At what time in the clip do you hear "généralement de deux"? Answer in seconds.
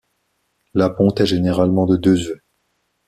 1.27-2.25